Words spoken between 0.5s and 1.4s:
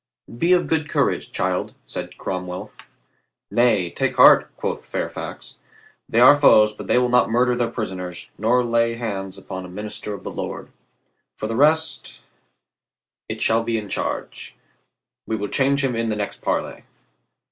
of good courage,